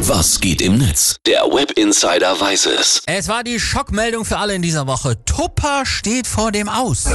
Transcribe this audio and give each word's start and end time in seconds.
Was 0.00 0.40
geht 0.40 0.62
im 0.62 0.78
Netz? 0.78 1.16
Der 1.26 1.42
Web 1.42 1.72
Insider 1.72 2.40
weiß 2.40 2.66
es. 2.66 3.02
Es 3.06 3.26
war 3.26 3.42
die 3.42 3.58
Schockmeldung 3.58 4.24
für 4.24 4.38
alle 4.38 4.54
in 4.54 4.62
dieser 4.62 4.86
Woche. 4.86 5.22
Tupper 5.24 5.84
steht 5.84 6.28
vor 6.28 6.52
dem 6.52 6.68
Aus. 6.68 7.06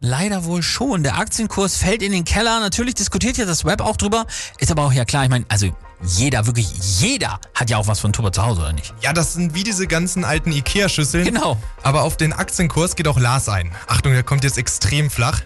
Leider 0.00 0.44
wohl 0.44 0.62
schon. 0.62 1.02
Der 1.02 1.16
Aktienkurs 1.16 1.78
fällt 1.78 2.02
in 2.02 2.12
den 2.12 2.24
Keller. 2.24 2.60
Natürlich 2.60 2.94
diskutiert 2.94 3.38
ja 3.38 3.46
das 3.46 3.64
Web 3.64 3.80
auch 3.80 3.96
drüber. 3.96 4.26
Ist 4.58 4.70
aber 4.70 4.84
auch 4.84 4.92
ja 4.92 5.06
klar, 5.06 5.24
ich 5.24 5.30
meine, 5.30 5.46
also 5.48 5.74
jeder, 6.02 6.46
wirklich 6.46 6.70
jeder 7.00 7.40
hat 7.54 7.70
ja 7.70 7.78
auch 7.78 7.86
was 7.86 8.00
von 8.00 8.12
Tupper 8.12 8.30
zu 8.30 8.44
Hause, 8.44 8.60
oder 8.60 8.72
nicht? 8.74 8.92
Ja, 9.00 9.14
das 9.14 9.32
sind 9.32 9.54
wie 9.54 9.64
diese 9.64 9.86
ganzen 9.86 10.24
alten 10.24 10.52
Ikea-Schüsseln. 10.52 11.24
Genau. 11.24 11.56
Aber 11.82 12.02
auf 12.02 12.18
den 12.18 12.34
Aktienkurs 12.34 12.96
geht 12.96 13.08
auch 13.08 13.18
Lars 13.18 13.48
ein. 13.48 13.72
Achtung, 13.86 14.12
der 14.12 14.24
kommt 14.24 14.44
jetzt 14.44 14.58
extrem 14.58 15.10
flach. 15.10 15.40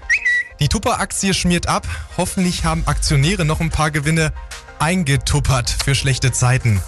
Die 0.58 0.68
Tupper-Aktie 0.68 1.34
schmiert 1.34 1.68
ab. 1.68 1.86
Hoffentlich 2.16 2.64
haben 2.64 2.82
Aktionäre 2.86 3.44
noch 3.44 3.60
ein 3.60 3.70
paar 3.70 3.92
Gewinne 3.92 4.32
eingetuppert 4.82 5.70
für 5.84 5.94
schlechte 5.94 6.32
Zeiten. 6.32 6.82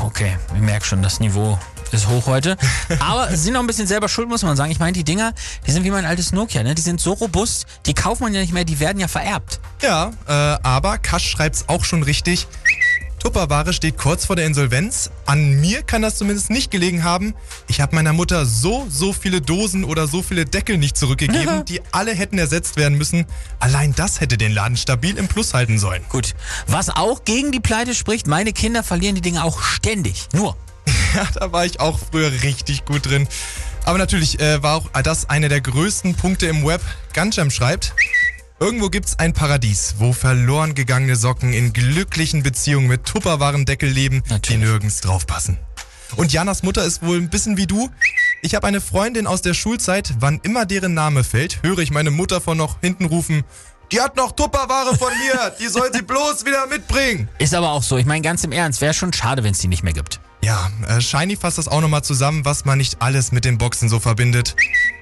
Okay, 0.00 0.36
ich 0.54 0.60
merke 0.60 0.86
schon, 0.86 1.02
das 1.02 1.18
Niveau 1.18 1.58
ist 1.90 2.06
hoch 2.06 2.26
heute. 2.26 2.56
Aber 3.00 3.28
sie 3.30 3.36
sind 3.36 3.54
noch 3.54 3.60
ein 3.60 3.66
bisschen 3.66 3.88
selber 3.88 4.08
schuld, 4.08 4.28
muss 4.28 4.44
man 4.44 4.56
sagen. 4.56 4.70
Ich 4.70 4.78
meine, 4.78 4.92
die 4.92 5.02
Dinger, 5.02 5.32
die 5.66 5.72
sind 5.72 5.82
wie 5.82 5.90
mein 5.90 6.04
altes 6.04 6.30
Nokia, 6.30 6.62
ne? 6.62 6.76
Die 6.76 6.82
sind 6.82 7.00
so 7.00 7.14
robust, 7.14 7.66
die 7.86 7.94
kauft 7.94 8.20
man 8.20 8.32
ja 8.32 8.40
nicht 8.40 8.52
mehr, 8.52 8.64
die 8.64 8.78
werden 8.78 9.00
ja 9.00 9.08
vererbt. 9.08 9.58
Ja, 9.82 10.12
äh, 10.28 10.32
aber 10.62 10.98
Kasch 10.98 11.28
schreibt's 11.28 11.64
auch 11.68 11.84
schon 11.84 12.04
richtig. 12.04 12.46
Tupperware 13.26 13.72
steht 13.72 13.98
kurz 13.98 14.24
vor 14.24 14.36
der 14.36 14.46
Insolvenz. 14.46 15.10
An 15.24 15.60
mir 15.60 15.82
kann 15.82 16.00
das 16.00 16.14
zumindest 16.14 16.48
nicht 16.48 16.70
gelegen 16.70 17.02
haben. 17.02 17.34
Ich 17.66 17.80
habe 17.80 17.92
meiner 17.96 18.12
Mutter 18.12 18.46
so, 18.46 18.86
so 18.88 19.12
viele 19.12 19.40
Dosen 19.40 19.82
oder 19.82 20.06
so 20.06 20.22
viele 20.22 20.44
Deckel 20.44 20.78
nicht 20.78 20.96
zurückgegeben, 20.96 21.64
die 21.68 21.80
alle 21.90 22.14
hätten 22.14 22.38
ersetzt 22.38 22.76
werden 22.76 22.96
müssen. 22.96 23.26
Allein 23.58 23.92
das 23.96 24.20
hätte 24.20 24.38
den 24.38 24.52
Laden 24.52 24.76
stabil 24.76 25.18
im 25.18 25.26
Plus 25.26 25.54
halten 25.54 25.80
sollen. 25.80 26.04
Gut. 26.08 26.36
Was 26.68 26.88
auch 26.88 27.24
gegen 27.24 27.50
die 27.50 27.58
Pleite 27.58 27.96
spricht, 27.96 28.28
meine 28.28 28.52
Kinder 28.52 28.84
verlieren 28.84 29.16
die 29.16 29.22
Dinge 29.22 29.42
auch 29.42 29.60
ständig. 29.60 30.28
Nur. 30.32 30.56
Ja, 31.14 31.26
da 31.34 31.50
war 31.50 31.64
ich 31.64 31.80
auch 31.80 31.98
früher 31.98 32.30
richtig 32.42 32.84
gut 32.84 33.06
drin. 33.06 33.26
Aber 33.84 33.98
natürlich 33.98 34.38
äh, 34.38 34.62
war 34.62 34.76
auch 34.76 34.90
das 35.02 35.30
einer 35.30 35.48
der 35.48 35.62
größten 35.62 36.14
Punkte 36.14 36.46
im 36.46 36.64
Web. 36.64 36.82
Gunjam 37.14 37.50
schreibt, 37.50 37.94
irgendwo 38.60 38.88
gibt's 38.88 39.18
ein 39.18 39.32
Paradies, 39.32 39.96
wo 39.98 40.12
verloren 40.12 40.74
gegangene 40.74 41.16
Socken 41.16 41.52
in 41.52 41.72
glücklichen 41.72 42.42
Beziehungen 42.42 42.88
mit 42.88 43.04
Tupperwarendeckel 43.04 43.88
leben, 43.88 44.22
die 44.26 44.32
Natürlich. 44.32 44.62
nirgends 44.62 45.00
draufpassen. 45.00 45.58
Und 46.16 46.32
Janas 46.32 46.62
Mutter 46.62 46.84
ist 46.84 47.02
wohl 47.02 47.16
ein 47.18 47.30
bisschen 47.30 47.56
wie 47.56 47.66
du. 47.66 47.90
Ich 48.42 48.54
habe 48.54 48.66
eine 48.66 48.80
Freundin 48.80 49.26
aus 49.26 49.42
der 49.42 49.54
Schulzeit, 49.54 50.14
wann 50.20 50.40
immer 50.42 50.64
deren 50.64 50.94
Name 50.94 51.24
fällt, 51.24 51.62
höre 51.62 51.78
ich 51.78 51.90
meine 51.90 52.10
Mutter 52.10 52.40
von 52.40 52.56
noch 52.56 52.80
hinten 52.80 53.06
rufen, 53.06 53.44
die 53.92 54.00
hat 54.00 54.16
noch 54.16 54.32
Tupperware 54.32 54.96
von 54.96 55.12
mir, 55.18 55.54
die 55.60 55.68
soll 55.68 55.90
sie 55.92 56.02
bloß 56.02 56.44
wieder 56.44 56.66
mitbringen. 56.66 57.28
Ist 57.38 57.54
aber 57.54 57.70
auch 57.70 57.82
so. 57.82 57.96
Ich 57.96 58.06
meine, 58.06 58.20
ganz 58.20 58.42
im 58.42 58.50
Ernst, 58.52 58.80
wäre 58.80 58.94
schon 58.94 59.12
schade, 59.12 59.44
wenn 59.44 59.52
es 59.52 59.58
die 59.58 59.68
nicht 59.68 59.84
mehr 59.84 59.92
gibt. 59.92 60.20
Ja, 60.42 60.70
äh, 60.88 61.00
Shiny 61.00 61.36
fasst 61.36 61.58
das 61.58 61.68
auch 61.68 61.80
nochmal 61.80 62.02
zusammen, 62.02 62.44
was 62.44 62.64
man 62.64 62.78
nicht 62.78 63.00
alles 63.00 63.32
mit 63.32 63.44
den 63.44 63.58
Boxen 63.58 63.88
so 63.88 64.00
verbindet. 64.00 64.54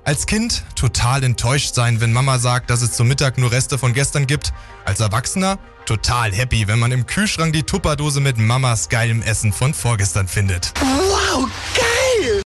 Als 0.07 0.27
Kind 0.27 0.65
total 0.77 1.25
enttäuscht 1.25 1.75
sein, 1.75 1.99
wenn 2.03 2.13
Mama 2.13 2.39
sagt, 2.39 2.69
dass 2.69 2.83
es 2.83 2.93
zum 2.93 3.09
Mittag 3.09 3.39
nur 3.39 3.51
Reste 3.53 3.79
von 3.79 3.95
gestern 3.95 4.27
gibt. 4.27 4.53
Als 4.85 5.01
Erwachsener 5.01 5.59
total 5.87 6.31
happy, 6.31 6.69
wenn 6.69 6.79
man 6.79 6.93
im 6.93 7.07
Kühlschrank 7.07 7.55
die 7.55 7.63
Tupperdose 7.63 8.21
mit 8.21 8.37
Mamas 8.37 8.91
geilem 8.91 9.23
Essen 9.23 9.51
von 9.51 9.73
vorgestern 9.73 10.29
findet. 10.29 10.75
Wow, 10.79 11.49
geil! 11.75 12.43